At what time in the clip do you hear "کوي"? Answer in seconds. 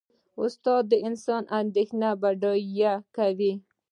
3.15-3.53